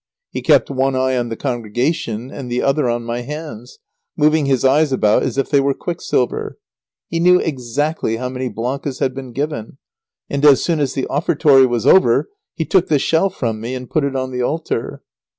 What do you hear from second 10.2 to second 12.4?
and as soon as the offertory was over,